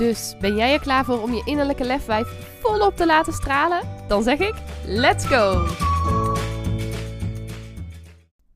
[0.00, 3.80] Dus ben jij er klaar voor om je innerlijke lefwijf volop te laten stralen?
[4.08, 4.54] Dan zeg ik:
[4.86, 5.66] let's go!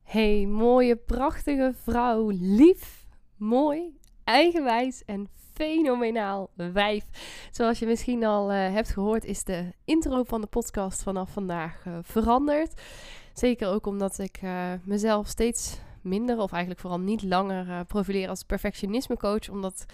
[0.03, 3.05] Hey, mooie, prachtige vrouw, lief,
[3.37, 7.03] mooi, eigenwijs en fenomenaal wijf.
[7.51, 11.85] Zoals je misschien al uh, hebt gehoord, is de intro van de podcast vanaf vandaag
[11.87, 12.81] uh, veranderd.
[13.33, 18.43] Zeker ook omdat ik uh, mezelf steeds minder, of eigenlijk vooral niet langer, profileer als
[18.43, 19.49] perfectionisme coach.
[19.49, 19.85] Omdat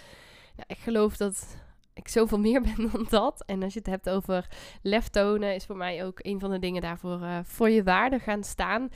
[0.56, 1.60] ja, ik geloof dat
[1.94, 3.44] ik zoveel meer ben dan dat.
[3.46, 4.48] En als je het hebt over
[4.82, 8.20] lef tonen, is voor mij ook een van de dingen daarvoor uh, voor je waarde
[8.20, 8.90] gaan staan.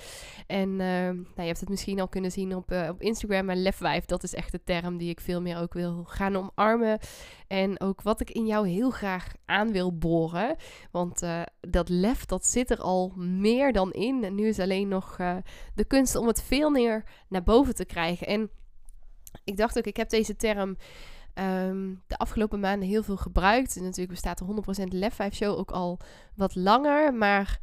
[0.47, 3.45] En uh, nou, je hebt het misschien al kunnen zien op, uh, op Instagram.
[3.45, 7.00] Maar lefwijf, dat is echt de term die ik veel meer ook wil gaan omarmen.
[7.47, 10.56] En ook wat ik in jou heel graag aan wil boren.
[10.92, 11.23] Want
[11.59, 14.23] dat lef, dat zit er al meer dan in.
[14.23, 15.16] En nu is alleen nog
[15.75, 18.28] de kunst om het veel meer naar boven te krijgen.
[18.28, 18.50] En
[19.44, 20.78] ik dacht ook, ik heb deze term
[21.39, 23.75] um, de afgelopen maanden heel veel gebruikt.
[23.75, 26.00] En natuurlijk bestaat de 100% Lef 5 Show ook al
[26.36, 27.14] wat langer.
[27.14, 27.59] Maar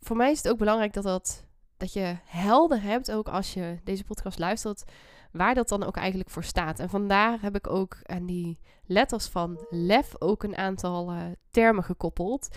[0.00, 1.44] voor mij is het ook belangrijk dat, dat,
[1.76, 4.84] dat je helder hebt, ook als je deze podcast luistert,
[5.32, 6.78] waar dat dan ook eigenlijk voor staat.
[6.78, 11.84] En vandaar heb ik ook aan die letters van Lef ook een aantal uh, termen
[11.84, 12.48] gekoppeld.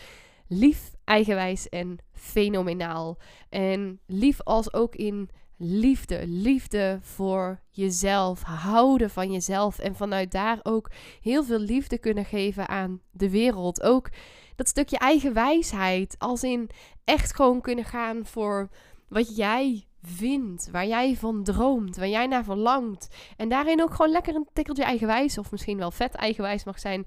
[0.47, 3.17] Lief, eigenwijs en fenomenaal.
[3.49, 6.27] En lief als ook in liefde.
[6.27, 8.41] Liefde voor jezelf.
[8.41, 9.79] Houden van jezelf.
[9.79, 10.91] En vanuit daar ook
[11.21, 13.81] heel veel liefde kunnen geven aan de wereld.
[13.81, 14.09] Ook
[14.55, 16.15] dat stukje eigen wijsheid.
[16.17, 16.69] Als in
[17.03, 18.69] echt gewoon kunnen gaan voor
[19.07, 20.69] wat jij vindt.
[20.71, 21.97] Waar jij van droomt.
[21.97, 23.15] Waar jij naar verlangt.
[23.37, 25.37] En daarin ook gewoon lekker een tikkeltje eigenwijs.
[25.37, 27.05] Of misschien wel vet eigenwijs mag zijn.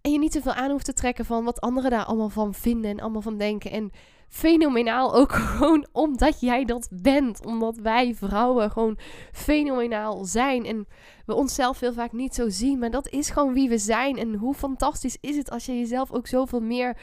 [0.00, 2.90] En je niet zoveel aan hoeft te trekken van wat anderen daar allemaal van vinden.
[2.90, 3.70] En allemaal van denken.
[3.70, 3.90] En
[4.28, 7.44] fenomenaal ook gewoon omdat jij dat bent.
[7.44, 8.98] Omdat wij vrouwen gewoon
[9.32, 10.64] fenomenaal zijn.
[10.64, 10.86] En
[11.26, 12.78] we onszelf heel vaak niet zo zien.
[12.78, 14.16] Maar dat is gewoon wie we zijn.
[14.16, 16.96] En hoe fantastisch is het als je jezelf ook zoveel meer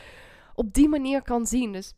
[0.56, 1.72] op die manier kan zien.
[1.72, 1.94] Dus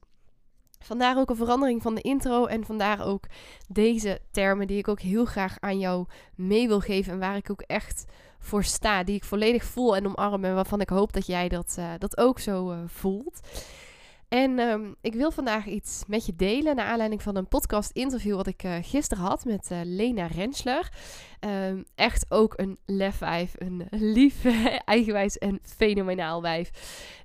[0.79, 2.45] vandaar ook een verandering van de intro.
[2.45, 3.23] En vandaar ook
[3.67, 6.05] deze termen die ik ook heel graag aan jou
[6.35, 7.13] mee wil geven.
[7.13, 8.05] En waar ik ook echt
[8.39, 9.03] voor sta.
[9.03, 10.45] Die ik volledig voel en omarm.
[10.45, 13.39] En waarvan ik hoop dat jij dat, uh, dat ook zo uh, voelt.
[14.29, 16.75] En um, ik wil vandaag iets met je delen.
[16.75, 20.89] Naar aanleiding van een podcast interview wat ik uh, gisteren had met uh, Lena Rensler.
[21.39, 23.53] Um, echt ook een lefwijf.
[23.57, 24.45] Een lief,
[24.85, 26.71] eigenwijs en fenomenaal wijf.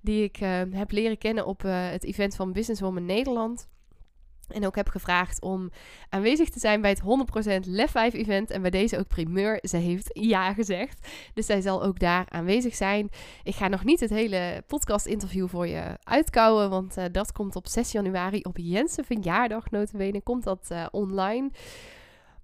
[0.02, 3.68] Die ik uh, heb leren kennen op het event van Businesswoman Nederland.
[4.52, 5.70] En ook heb gevraagd om
[6.08, 8.50] aanwezig te zijn bij het 100% Lef 5 event.
[8.50, 9.58] En bij deze ook primeur.
[9.62, 11.08] Ze heeft ja gezegd.
[11.34, 13.08] Dus zij zal ook daar aanwezig zijn.
[13.42, 16.70] Ik ga nog niet het hele podcast interview voor je uitkouwen.
[16.70, 20.20] Want uh, dat komt op 6 januari op Jensen verjaardag notabene.
[20.20, 21.50] Komt dat uh, online.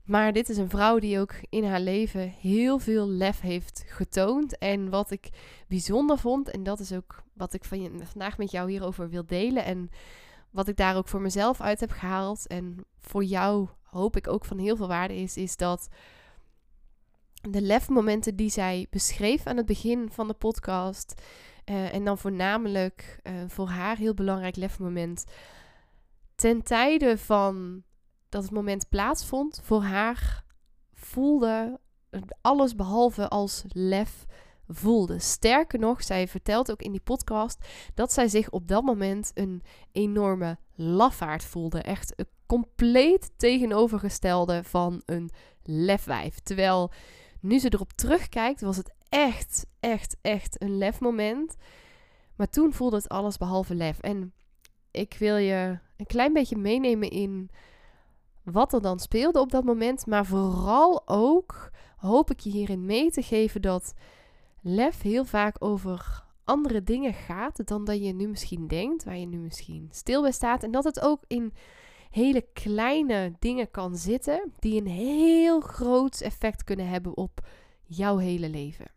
[0.05, 4.59] Maar dit is een vrouw die ook in haar leven heel veel lef heeft getoond.
[4.59, 5.28] En wat ik
[5.69, 6.50] bijzonder vond.
[6.50, 9.65] En dat is ook wat ik van je, vandaag met jou hierover wil delen.
[9.65, 9.91] En
[10.56, 14.44] wat ik daar ook voor mezelf uit heb gehaald en voor jou hoop ik ook
[14.44, 15.89] van heel veel waarde is, is dat
[17.50, 21.22] de lefmomenten die zij beschreef aan het begin van de podcast,
[21.65, 25.25] uh, en dan voornamelijk uh, voor haar heel belangrijk lefmoment,
[26.34, 27.83] ten tijde van
[28.28, 30.44] dat het moment plaatsvond, voor haar
[30.94, 31.81] voelde
[32.41, 34.27] alles behalve als lef
[34.69, 35.19] voelde.
[35.19, 39.62] Sterker nog, zij vertelt ook in die podcast dat zij zich op dat moment een
[39.93, 41.81] enorme lafaard voelde.
[41.81, 45.31] Echt een compleet tegenovergestelde van een
[45.62, 46.38] lefwijf.
[46.38, 46.93] Terwijl
[47.40, 51.56] nu ze erop terugkijkt, was het echt, echt, echt een lefmoment.
[52.37, 53.99] Maar toen voelde het alles behalve lef.
[53.99, 54.32] En
[54.90, 57.50] ik wil je een klein beetje meenemen in
[58.43, 60.06] wat er dan speelde op dat moment.
[60.06, 63.94] Maar vooral ook hoop ik je hierin mee te geven dat
[64.68, 69.26] lef heel vaak over andere dingen gaat dan dat je nu misschien denkt, waar je
[69.26, 70.62] nu misschien stil bij staat.
[70.62, 71.52] En dat het ook in
[72.10, 77.46] hele kleine dingen kan zitten die een heel groot effect kunnen hebben op
[77.84, 78.95] jouw hele leven.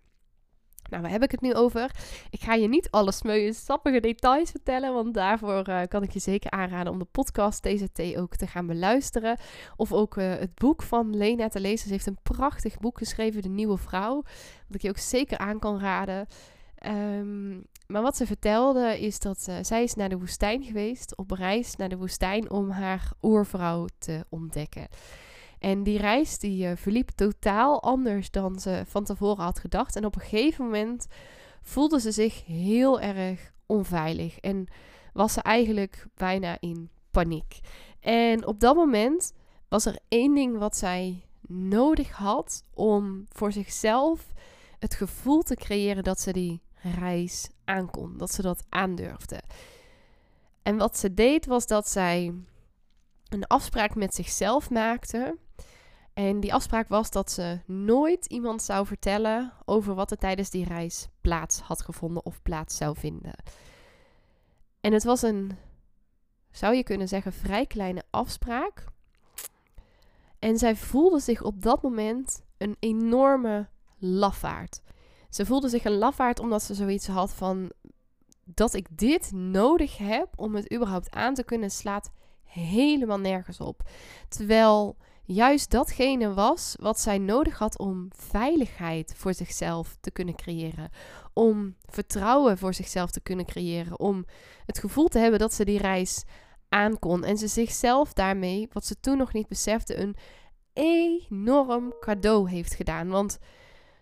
[0.89, 1.91] Nou, waar heb ik het nu over?
[2.29, 6.19] Ik ga je niet alle smeuïge, sappige details vertellen, want daarvoor uh, kan ik je
[6.19, 9.37] zeker aanraden om de podcast TZT ook te gaan beluisteren.
[9.75, 11.87] Of ook uh, het boek van Lena te lezen.
[11.87, 14.15] Ze heeft een prachtig boek geschreven, De Nieuwe Vrouw,
[14.67, 16.27] wat ik je ook zeker aan kan raden.
[16.75, 17.51] Ehm,
[17.87, 21.75] maar wat ze vertelde is dat uh, zij is naar de woestijn geweest, op reis
[21.75, 24.87] naar de woestijn om haar oervrouw te ontdekken.
[25.59, 29.95] En die reis die uh, verliep totaal anders dan ze van tevoren had gedacht.
[29.95, 31.07] En op een gegeven moment
[31.61, 34.67] voelde ze zich heel erg onveilig en
[35.13, 37.59] was ze eigenlijk bijna in paniek.
[37.99, 39.33] En op dat moment
[39.67, 44.33] was er één ding wat zij nodig had om voor zichzelf
[44.79, 46.61] het gevoel te creëren dat ze die
[46.99, 49.41] reis aankon, dat ze dat aandurfde.
[50.63, 52.33] En wat ze deed was dat zij
[53.29, 55.37] een afspraak met zichzelf maakte.
[56.19, 60.65] En die afspraak was dat ze nooit iemand zou vertellen over wat er tijdens die
[60.65, 63.33] reis plaats had gevonden of plaats zou vinden.
[64.81, 65.51] En het was een,
[66.51, 68.85] zou je kunnen zeggen, vrij kleine afspraak.
[70.39, 73.67] En zij voelde zich op dat moment een enorme
[73.97, 74.81] lafaard.
[75.29, 77.71] Ze voelde zich een lafaard omdat ze zoiets had van
[78.43, 82.11] dat ik dit nodig heb om het überhaupt aan te kunnen slaat
[82.49, 83.89] helemaal nergens op.
[84.27, 90.89] Terwijl juist datgene was wat zij nodig had om veiligheid voor zichzelf te kunnen creëren.
[91.33, 93.99] Om vertrouwen voor zichzelf te kunnen creëren.
[93.99, 94.25] Om
[94.65, 96.23] het gevoel te hebben dat ze die reis
[96.69, 97.23] aankon.
[97.23, 100.15] En ze zichzelf daarmee, wat ze toen nog niet besefte, een
[100.73, 103.09] enorm cadeau heeft gedaan.
[103.09, 103.39] Want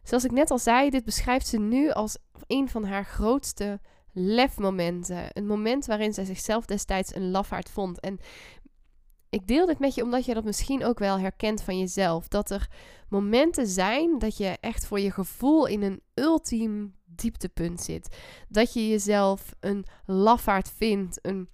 [0.03, 2.17] zoals ik net al zei, dit beschrijft ze nu als
[2.47, 3.79] een van haar grootste
[4.19, 5.25] lefmomenten.
[5.33, 7.99] Een moment waarin zij zichzelf destijds een lafaard vond.
[7.99, 8.19] En
[9.29, 12.27] ik deel dit met je omdat je dat misschien ook wel herkent van jezelf.
[12.27, 12.69] Dat er
[13.09, 18.17] momenten zijn dat je echt voor je gevoel in een ultiem dieptepunt zit.
[18.49, 21.49] Dat je jezelf een lafaard vindt, een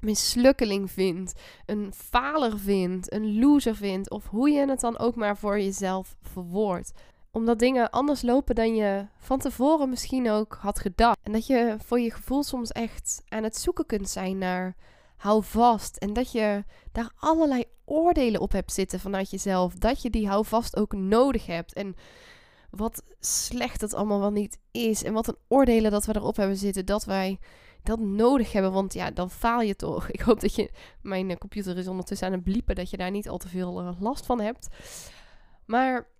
[0.00, 5.36] mislukkeling vindt, een faler vindt, een loser vindt, of hoe je het dan ook maar
[5.36, 6.92] voor jezelf verwoordt
[7.36, 11.18] omdat dingen anders lopen dan je van tevoren misschien ook had gedacht.
[11.22, 14.76] En dat je voor je gevoel soms echt aan het zoeken kunt zijn naar
[15.16, 15.96] hou vast.
[15.96, 19.74] En dat je daar allerlei oordelen op hebt zitten vanuit jezelf.
[19.74, 21.72] Dat je die hou vast ook nodig hebt.
[21.72, 21.94] En
[22.70, 25.04] wat slecht het allemaal wel niet is.
[25.04, 26.86] En wat een oordelen dat we erop hebben zitten.
[26.86, 27.38] Dat wij
[27.82, 28.72] dat nodig hebben.
[28.72, 30.10] Want ja, dan faal je toch.
[30.16, 30.70] Ik hoop dat je.
[31.02, 32.74] Mijn computer is ondertussen aan het bliepen.
[32.74, 34.68] Dat je daar niet al te veel eh, last van hebt.
[35.64, 36.14] Maar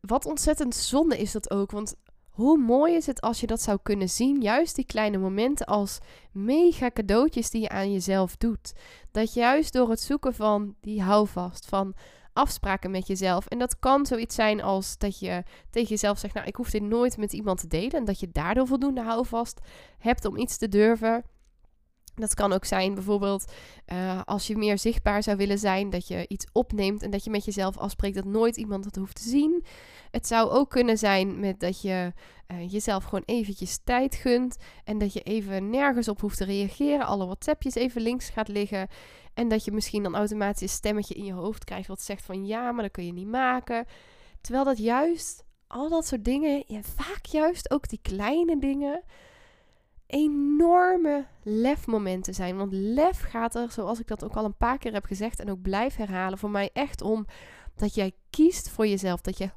[0.00, 1.70] wat ontzettend zonde is dat ook.
[1.70, 1.94] Want
[2.28, 4.40] hoe mooi is het als je dat zou kunnen zien?
[4.40, 5.98] Juist die kleine momenten als
[6.32, 8.72] mega cadeautjes die je aan jezelf doet.
[9.10, 11.94] Dat juist door het zoeken van die houvast, van
[12.32, 13.46] afspraken met jezelf.
[13.46, 16.82] En dat kan zoiets zijn als dat je tegen jezelf zegt: Nou, ik hoef dit
[16.82, 17.92] nooit met iemand te delen.
[17.92, 19.60] En dat je daardoor voldoende houvast
[19.98, 21.24] hebt om iets te durven.
[22.20, 23.52] Dat kan ook zijn bijvoorbeeld
[23.92, 27.30] uh, als je meer zichtbaar zou willen zijn, dat je iets opneemt en dat je
[27.30, 29.64] met jezelf afspreekt dat nooit iemand het hoeft te zien.
[30.10, 32.12] Het zou ook kunnen zijn met dat je
[32.52, 37.06] uh, jezelf gewoon eventjes tijd gunt en dat je even nergens op hoeft te reageren,
[37.06, 38.88] alle WhatsAppjes even links gaat liggen
[39.34, 42.46] en dat je misschien dan automatisch een stemmetje in je hoofd krijgt wat zegt van
[42.46, 43.86] ja, maar dat kun je niet maken.
[44.40, 49.02] Terwijl dat juist, al dat soort dingen, ja, vaak juist ook die kleine dingen
[50.08, 52.56] enorme lefmomenten zijn.
[52.56, 55.50] Want lef gaat er, zoals ik dat ook al een paar keer heb gezegd en
[55.50, 57.26] ook blijf herhalen, voor mij echt om
[57.76, 59.20] dat jij kiest voor jezelf.
[59.20, 59.50] Dat je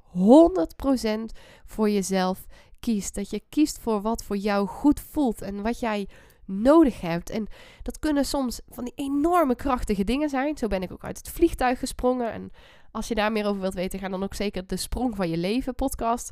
[1.33, 2.45] 100% voor jezelf
[2.79, 3.15] kiest.
[3.15, 6.07] Dat je kiest voor wat voor jou goed voelt en wat jij
[6.45, 7.29] nodig hebt.
[7.29, 7.47] En
[7.83, 10.57] dat kunnen soms van die enorme krachtige dingen zijn.
[10.57, 12.31] Zo ben ik ook uit het vliegtuig gesprongen.
[12.31, 12.51] En
[12.91, 15.37] als je daar meer over wilt weten, ga dan ook zeker de Sprong van je
[15.37, 16.31] Leven podcast.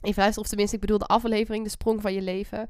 [0.00, 2.68] Even luisteren, of tenminste, ik bedoel de aflevering, de Sprong van je Leven.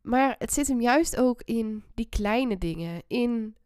[0.00, 3.02] Maar het zit hem juist ook in die kleine dingen.
[3.06, 3.56] In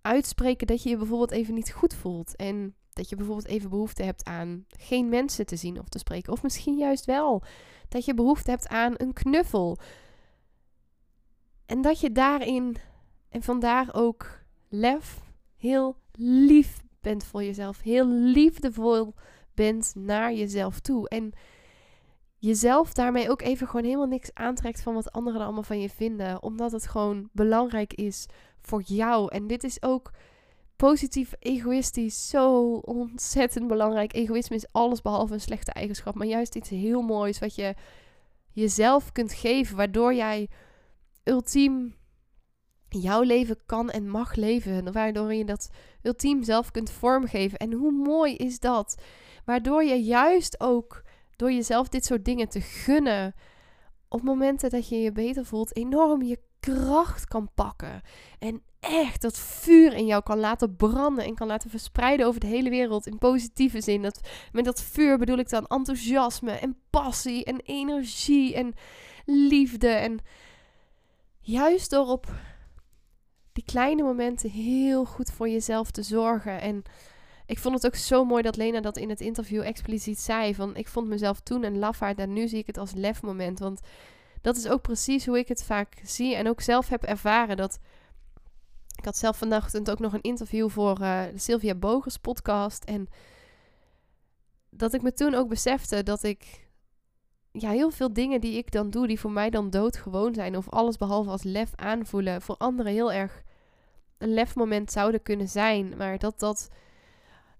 [0.00, 2.36] uitspreken dat je je bijvoorbeeld even niet goed voelt.
[2.36, 6.32] En dat je bijvoorbeeld even behoefte hebt aan geen mensen te zien of te spreken.
[6.32, 7.42] Of misschien juist wel.
[7.88, 9.78] Dat je behoefte hebt aan een knuffel.
[11.66, 12.76] En dat je daarin
[13.28, 14.38] en vandaar ook
[14.68, 15.20] lef,
[15.56, 17.80] heel lief bent voor jezelf.
[17.80, 19.14] Heel liefdevol
[19.54, 21.08] bent naar jezelf toe.
[21.08, 21.32] En
[22.46, 26.42] jezelf daarmee ook even gewoon helemaal niks aantrekt van wat anderen allemaal van je vinden.
[26.42, 28.26] Omdat het gewoon belangrijk is
[28.60, 29.32] voor jou.
[29.32, 30.10] En dit is ook
[30.76, 34.14] positief egoïstisch zo ontzettend belangrijk.
[34.14, 37.74] Egoïsme is alles behalve een slechte eigenschap, maar juist iets heel moois wat je
[38.52, 40.48] jezelf kunt geven, waardoor jij
[41.24, 41.94] ultiem
[42.88, 44.92] jouw leven kan en mag leven.
[44.92, 45.70] Waardoor je dat
[46.02, 47.58] ultiem zelf kunt vormgeven.
[47.58, 49.02] En hoe mooi is dat?
[49.44, 51.04] Waardoor je juist ook
[51.36, 53.34] door jezelf dit soort dingen te gunnen,
[54.08, 58.00] op momenten dat je je beter voelt, enorm je kracht kan pakken.
[58.38, 62.46] En echt dat vuur in jou kan laten branden en kan laten verspreiden over de
[62.46, 64.02] hele wereld in positieve zin.
[64.02, 68.74] Dat, met dat vuur bedoel ik dan enthousiasme en passie en energie en
[69.24, 69.88] liefde.
[69.88, 70.18] En
[71.40, 72.26] juist door op
[73.52, 76.60] die kleine momenten heel goed voor jezelf te zorgen.
[76.60, 76.82] En
[77.46, 80.54] ik vond het ook zo mooi dat Lena dat in het interview expliciet zei.
[80.54, 83.58] Van ik vond mezelf toen een lafaard en nu zie ik het als lefmoment.
[83.58, 83.80] Want
[84.40, 87.56] dat is ook precies hoe ik het vaak zie en ook zelf heb ervaren.
[87.56, 87.78] Dat
[88.96, 92.84] ik had zelf vanochtend ook nog een interview voor de Sylvia Bogers podcast.
[92.84, 93.08] En
[94.70, 96.66] dat ik me toen ook besefte dat ik
[97.52, 100.70] ja, heel veel dingen die ik dan doe, die voor mij dan doodgewoon zijn, of
[100.70, 103.42] alles behalve als lef aanvoelen, voor anderen heel erg
[104.18, 105.96] een lefmoment zouden kunnen zijn.
[105.96, 106.68] Maar dat dat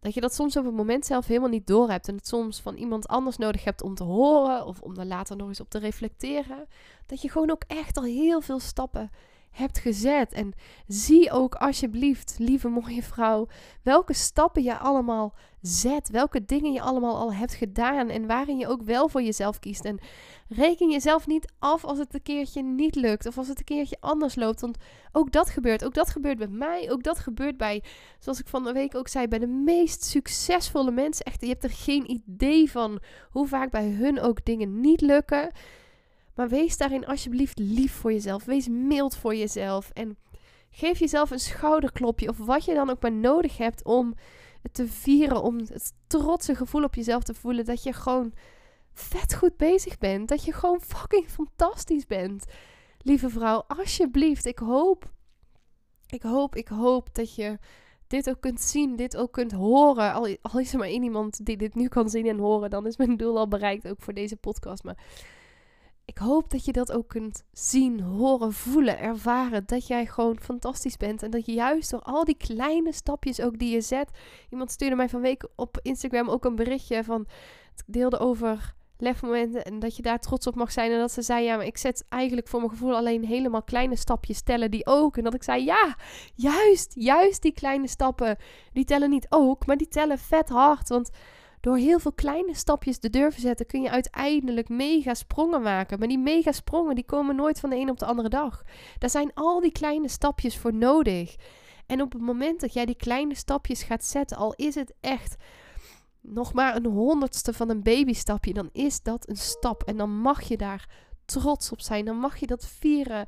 [0.01, 2.09] dat je dat soms op het moment zelf helemaal niet door hebt.
[2.09, 4.67] En het soms van iemand anders nodig hebt om te horen.
[4.67, 6.69] Of om er later nog eens op te reflecteren.
[7.07, 9.11] Dat je gewoon ook echt al heel veel stappen
[9.57, 10.33] hebt gezet.
[10.33, 10.53] En
[10.87, 13.49] zie ook alsjeblieft, lieve mooie vrouw,
[13.83, 16.11] welke stappen je allemaal zet.
[16.11, 18.09] Welke dingen je allemaal al hebt gedaan.
[18.09, 19.85] En waarin je ook wel voor jezelf kiest.
[19.85, 19.99] En
[20.49, 23.27] reken jezelf niet af als het een keertje niet lukt.
[23.27, 24.61] Of als het een keertje anders loopt.
[24.61, 24.77] Want
[25.13, 25.85] ook dat gebeurt.
[25.85, 26.91] Ook dat gebeurt bij mij.
[26.91, 27.83] Ook dat gebeurt bij,
[28.19, 31.25] zoals ik van de week ook zei, bij de meest succesvolle mensen.
[31.25, 35.51] Echt, je hebt er geen idee van hoe vaak bij hun ook dingen niet lukken.
[36.37, 38.45] Maar wees daarin alsjeblieft lief voor jezelf.
[38.45, 39.91] Wees mild voor jezelf.
[39.91, 40.17] En
[40.71, 42.29] geef jezelf een schouderklopje.
[42.29, 44.15] Of wat je dan ook maar nodig hebt om
[44.63, 45.43] het te vieren.
[45.43, 47.65] Om het trotse gevoel op jezelf te voelen.
[47.65, 48.33] Dat je gewoon
[48.93, 50.29] vet goed bezig bent.
[50.29, 52.45] Dat je gewoon fucking fantastisch bent.
[52.99, 54.47] Lieve vrouw, alsjeblieft.
[54.47, 55.15] Ik hoop.
[56.07, 57.59] Ik hoop, ik hoop dat je
[58.07, 60.13] dit ook kunt zien, dit ook kunt horen.
[60.13, 62.97] Al, is er maar één iemand die dit nu kan zien en horen, dan is
[62.97, 64.85] mijn doel al bereikt, ook voor deze podcast.
[64.85, 64.97] Maar
[66.07, 69.67] ik hoop dat je dat ook kunt zien, horen, voelen, ervaren.
[69.67, 71.23] Dat jij gewoon fantastisch bent.
[71.23, 74.11] En dat je juist door al die kleine stapjes ook die je zet.
[74.51, 77.27] Iemand stuurde mij van op Instagram ook een berichtje van.
[77.75, 80.93] Het deelde over lefmomenten en dat je daar trots op mag zijn.
[80.93, 83.97] En dat ze zei, ja, maar ik zet eigenlijk voor mijn gevoel alleen helemaal kleine
[83.97, 85.17] stapjes tellen die ook.
[85.17, 85.97] En dat ik zei, ja,
[86.35, 88.37] juist, juist die kleine stappen,
[88.73, 90.89] die tellen niet ook, maar die tellen vet hard.
[90.89, 91.11] Want
[91.67, 95.99] door heel veel kleine stapjes te durven zetten, kun je uiteindelijk mega sprongen maken.
[95.99, 98.63] Maar die mega sprongen, die komen nooit van de een op de andere dag.
[98.99, 101.37] Daar zijn al die kleine stapjes voor nodig.
[101.87, 105.37] En op het moment dat jij die kleine stapjes gaat zetten, al is het echt
[106.21, 109.83] nog maar een honderdste van een babystapje, dan is dat een stap.
[109.83, 110.89] En dan mag je daar
[111.25, 112.05] trots op zijn.
[112.05, 113.27] Dan mag je dat vieren.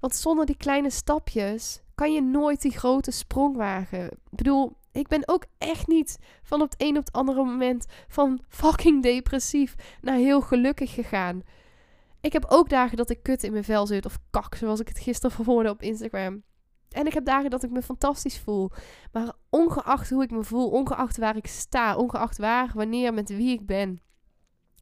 [0.00, 4.04] Want zonder die kleine stapjes kan je nooit die grote sprong wagen.
[4.04, 7.86] Ik bedoel, ik ben ook echt niet van op het een op het andere moment
[8.08, 11.42] van fucking depressief naar heel gelukkig gegaan.
[12.20, 14.88] Ik heb ook dagen dat ik kut in mijn vel zit of kak, zoals ik
[14.88, 16.42] het gisteren verwoordde op Instagram.
[16.88, 18.70] En ik heb dagen dat ik me fantastisch voel.
[19.12, 23.52] Maar ongeacht hoe ik me voel, ongeacht waar ik sta, ongeacht waar, wanneer, met wie
[23.52, 24.00] ik ben.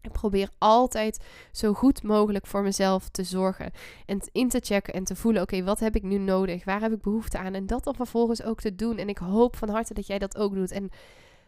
[0.03, 3.71] Ik probeer altijd zo goed mogelijk voor mezelf te zorgen.
[4.07, 6.65] En in te checken en te voelen: oké, wat heb ik nu nodig?
[6.65, 7.55] Waar heb ik behoefte aan?
[7.55, 8.99] En dat dan vervolgens ook te doen.
[8.99, 10.71] En ik hoop van harte dat jij dat ook doet.
[10.71, 10.91] En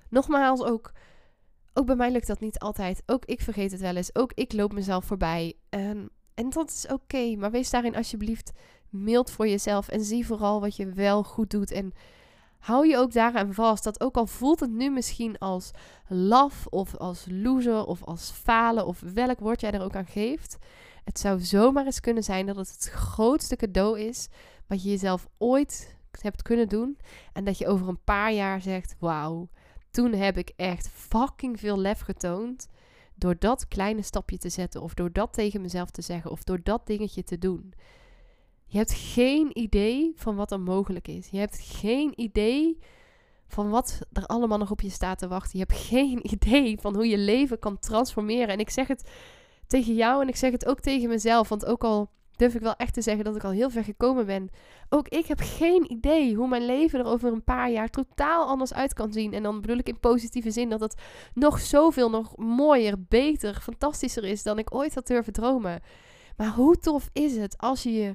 [0.09, 0.93] nogmaals, ook,
[1.75, 3.03] ook bij mij lukt dat niet altijd.
[3.07, 4.15] Ook ik vergeet het wel eens.
[4.15, 5.55] Ook ik loop mezelf voorbij.
[5.69, 7.37] En, en dat is oké.
[7.37, 8.53] maar wees daarin alsjeblieft
[8.89, 9.89] mild voor jezelf.
[9.89, 11.71] En zie vooral wat je wel goed doet.
[11.71, 11.93] En
[12.63, 13.85] hou je ook daaraan vast.
[13.85, 15.71] Dat ook al voelt het nu misschien als
[16.09, 20.59] laf of als loser of als falen of welk woord jij er ook aan geeft.
[21.05, 24.29] Het zou zomaar eens kunnen zijn dat het het grootste cadeau is
[24.67, 26.99] wat je jezelf ooit hebt kunnen doen.
[27.33, 29.49] En dat je over een paar jaar zegt: Wauw,
[29.91, 32.69] toen heb ik echt fucking veel lef getoond.
[33.15, 36.61] Door dat kleine stapje te zetten, of door dat tegen mezelf te zeggen, of door
[36.63, 37.75] dat dingetje te doen.
[38.73, 41.29] Je hebt geen idee van wat er mogelijk is.
[41.31, 42.79] Je hebt geen idee
[43.47, 45.59] van wat er allemaal nog op je staat te wachten.
[45.59, 48.49] Je hebt geen idee van hoe je leven kan transformeren.
[48.49, 49.11] En ik zeg het
[49.67, 51.49] tegen jou en ik zeg het ook tegen mezelf.
[51.49, 54.27] Want ook al durf ik wel echt te zeggen dat ik al heel ver gekomen
[54.27, 54.51] ben.
[54.89, 58.75] Ook ik heb geen idee hoe mijn leven er over een paar jaar totaal anders
[58.75, 59.33] uit kan zien.
[59.33, 61.03] En dan bedoel ik in positieve zin dat het
[61.35, 65.81] nog zoveel nog mooier, beter, fantastischer is dan ik ooit had durven dromen.
[66.37, 68.15] Maar hoe tof is het als je je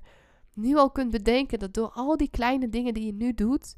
[0.57, 3.75] nu al kunt bedenken dat door al die kleine dingen die je nu doet,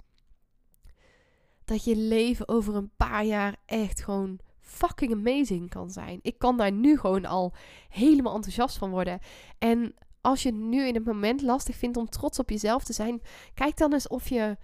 [1.66, 6.20] dat je leven over een paar jaar echt gewoon fucking amazing kan zijn.
[6.22, 7.54] Ik kan daar nu gewoon al
[7.90, 9.20] helemaal enthousiast van worden.
[9.58, 13.22] En als je nu in het moment lastig vindt om trots op jezelf te zijn,
[13.54, 14.58] kijk dan eens of je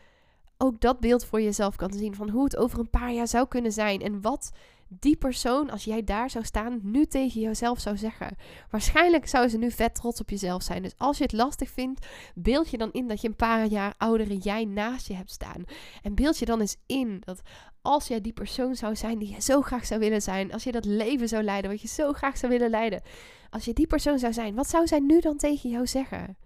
[0.57, 3.47] ook dat beeld voor jezelf kan zien van hoe het over een paar jaar zou
[3.47, 4.51] kunnen zijn en wat
[4.87, 8.35] die persoon, als jij daar zou staan, nu tegen jezelf zou zeggen?
[8.69, 10.81] Waarschijnlijk zou ze nu vet trots op jezelf zijn.
[10.81, 13.93] Dus als je het lastig vindt, beeld je dan in dat je een paar jaar
[13.97, 15.63] oudere jij naast je hebt staan.
[16.01, 17.41] En beeld je dan eens in dat
[17.81, 20.71] als jij die persoon zou zijn die je zo graag zou willen zijn, als je
[20.71, 23.01] dat leven zou leiden wat je zo graag zou willen leiden,
[23.49, 26.37] als je die persoon zou zijn, wat zou zij nu dan tegen jou zeggen?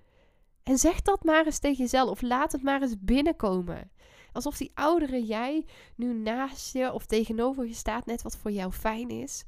[0.63, 3.91] En zeg dat maar eens tegen jezelf of laat het maar eens binnenkomen.
[4.31, 8.71] Alsof die oudere jij nu naast je of tegenover je staat, net wat voor jou
[8.71, 9.45] fijn is.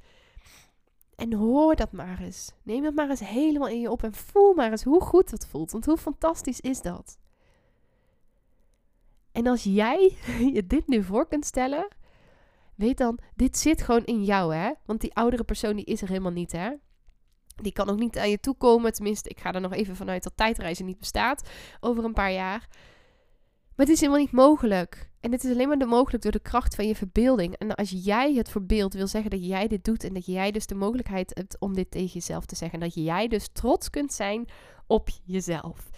[1.15, 2.51] En hoor dat maar eens.
[2.63, 5.47] Neem dat maar eens helemaal in je op en voel maar eens hoe goed dat
[5.47, 5.71] voelt.
[5.71, 7.17] Want hoe fantastisch is dat?
[9.31, 10.17] En als jij
[10.53, 11.87] je dit nu voor kunt stellen,
[12.75, 14.71] weet dan, dit zit gewoon in jou, hè?
[14.85, 16.71] Want die oudere persoon die is er helemaal niet, hè?
[17.55, 18.93] Die kan ook niet aan je toe komen.
[18.93, 22.67] Tenminste, ik ga er nog even vanuit dat tijdreizen niet bestaat over een paar jaar.
[23.81, 25.09] Maar het is helemaal niet mogelijk.
[25.19, 27.55] En het is alleen maar mogelijk door de kracht van je verbeelding.
[27.55, 30.65] En als jij het verbeeld wil zeggen dat jij dit doet en dat jij dus
[30.65, 32.79] de mogelijkheid hebt om dit tegen jezelf te zeggen.
[32.79, 34.45] Dat jij dus trots kunt zijn
[34.87, 35.89] op jezelf.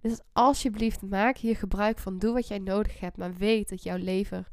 [0.00, 2.18] Dus alsjeblieft, maak hier gebruik van.
[2.18, 3.16] Doe wat jij nodig hebt.
[3.16, 4.46] Maar weet dat jouw leven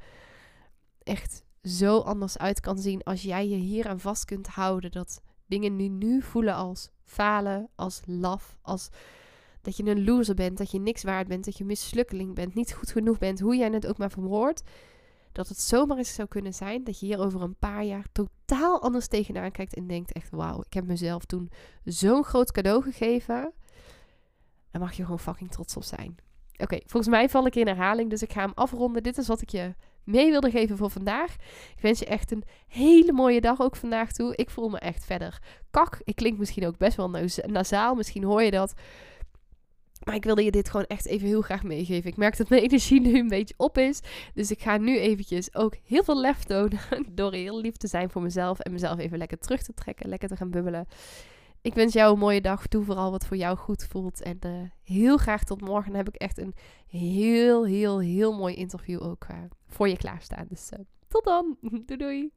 [1.04, 4.92] echt zo anders uit kan zien als jij je hier aan vast kunt houden.
[4.92, 8.90] Dat dingen nu, nu voelen als falen, als laf, als
[9.62, 12.74] dat je een loser bent, dat je niks waard bent, dat je mislukkeling bent, niet
[12.74, 14.64] goed genoeg bent, hoe jij het ook maar verwoordt.
[15.32, 18.82] Dat het zomaar eens zou kunnen zijn dat je hier over een paar jaar totaal
[18.82, 21.52] anders tegenaan kijkt en denkt echt wauw, ik heb mezelf toen
[21.84, 23.54] zo'n groot cadeau gegeven.
[24.72, 26.16] Daar mag je gewoon fucking trots op zijn.
[26.58, 29.04] Oké, volgens mij val ik in herhaling, dus ik ga hem afronden.
[29.04, 31.34] Dit is wat ik je mee wilde geven voor vandaag.
[31.76, 34.36] Ik wens je echt een hele mooie dag ook vandaag toe.
[34.36, 35.42] Ik voel me echt verder
[35.72, 36.02] kak.
[36.04, 37.10] Ik klink misschien ook best wel
[37.46, 38.74] nasaal, misschien hoor je dat.
[40.04, 42.10] Maar ik wilde je dit gewoon echt even heel graag meegeven.
[42.10, 44.00] Ik merk dat mijn energie nu een beetje op is.
[44.34, 46.80] Dus ik ga nu eventjes ook heel veel lef tonen.
[47.12, 48.60] Door heel lief te zijn voor mezelf.
[48.60, 50.10] En mezelf even lekker terug te trekken.
[50.10, 50.88] Lekker te gaan bubbelen.
[51.62, 52.68] Ik wens jou een mooie dag.
[52.68, 54.22] Doe vooral wat voor jou goed voelt.
[54.22, 54.52] En uh,
[54.84, 55.92] heel graag tot morgen.
[55.92, 56.54] Dan heb ik echt een
[56.88, 60.46] heel, heel, heel mooi interview ook uh, voor je klaarstaan.
[60.50, 61.58] Dus uh, tot dan.
[61.86, 62.32] doei doei.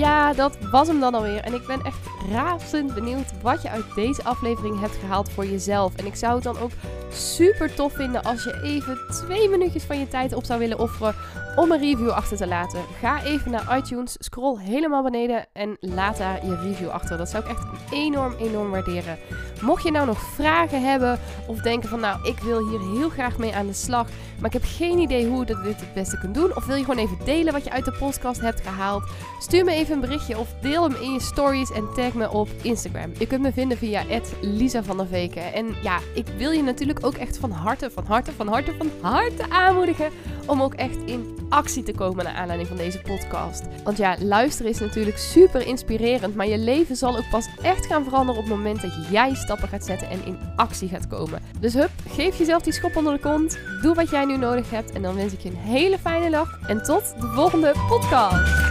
[0.00, 1.40] Ja, dat was hem dan alweer.
[1.40, 1.98] En ik ben echt
[2.32, 5.96] razend benieuwd wat je uit deze aflevering hebt gehaald voor jezelf.
[5.96, 6.70] En ik zou het dan ook
[7.12, 11.14] super tof vinden als je even twee minuutjes van je tijd op zou willen offeren
[11.56, 12.80] om een review achter te laten.
[13.00, 17.18] Ga even naar iTunes, scroll helemaal beneden en laat daar je review achter.
[17.18, 19.18] Dat zou ik echt enorm, enorm waarderen.
[19.60, 23.38] Mocht je nou nog vragen hebben of denken van nou, ik wil hier heel graag
[23.38, 24.08] mee aan de slag,
[24.40, 26.56] maar ik heb geen idee hoe ik dit het beste kunt doen.
[26.56, 29.02] Of wil je gewoon even delen wat je uit de podcast hebt gehaald?
[29.40, 32.48] Stuur me even een berichtje of deel hem in je stories en tag me op
[32.62, 33.12] Instagram.
[33.18, 34.04] Je kunt me vinden via
[34.40, 35.52] Lisa van der Veken.
[35.52, 38.90] En ja, ik wil je natuurlijk ook echt van harte, van harte, van harte, van
[39.00, 40.10] harte aanmoedigen
[40.46, 43.64] om ook echt in actie te komen naar aanleiding van deze podcast.
[43.84, 48.04] Want ja, luisteren is natuurlijk super inspirerend, maar je leven zal ook pas echt gaan
[48.04, 51.42] veranderen op het moment dat jij stappen gaat zetten en in actie gaat komen.
[51.60, 54.92] Dus hup, geef jezelf die schop onder de kont, doe wat jij nu nodig hebt
[54.92, 58.69] en dan wens ik je een hele fijne dag en tot de volgende podcast.